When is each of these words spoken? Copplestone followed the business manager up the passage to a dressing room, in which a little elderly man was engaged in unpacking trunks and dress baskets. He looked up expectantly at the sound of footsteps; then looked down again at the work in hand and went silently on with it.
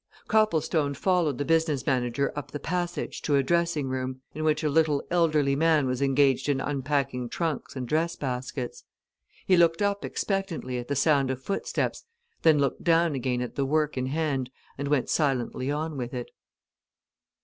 Copplestone 0.27 0.95
followed 0.95 1.37
the 1.37 1.45
business 1.45 1.85
manager 1.85 2.33
up 2.35 2.49
the 2.49 2.59
passage 2.59 3.21
to 3.21 3.35
a 3.35 3.43
dressing 3.43 3.87
room, 3.87 4.19
in 4.33 4.43
which 4.43 4.63
a 4.63 4.69
little 4.71 5.03
elderly 5.11 5.55
man 5.55 5.85
was 5.85 6.01
engaged 6.01 6.49
in 6.49 6.59
unpacking 6.59 7.29
trunks 7.29 7.75
and 7.75 7.87
dress 7.87 8.15
baskets. 8.15 8.83
He 9.45 9.55
looked 9.55 9.79
up 9.79 10.03
expectantly 10.03 10.79
at 10.79 10.87
the 10.87 10.95
sound 10.95 11.29
of 11.29 11.39
footsteps; 11.43 12.03
then 12.41 12.57
looked 12.57 12.83
down 12.83 13.13
again 13.13 13.41
at 13.43 13.53
the 13.53 13.63
work 13.63 13.95
in 13.95 14.07
hand 14.07 14.49
and 14.75 14.87
went 14.87 15.07
silently 15.07 15.69
on 15.69 15.97
with 15.97 16.15
it. 16.15 16.31